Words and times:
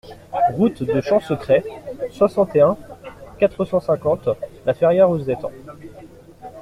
Route 0.53 0.81
de 0.81 0.99
Champsecret, 0.99 1.63
soixante 2.09 2.55
et 2.55 2.61
un, 2.61 2.75
quatre 3.37 3.65
cent 3.65 3.79
cinquante 3.79 4.29
La 4.65 4.73
Ferrière-aux-Étangs 4.73 5.51